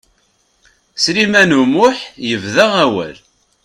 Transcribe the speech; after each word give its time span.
Sliman 1.03 1.51
U 1.59 1.63
Muḥ 1.73 1.97
yebda 2.27 2.65
awal. 2.83 3.15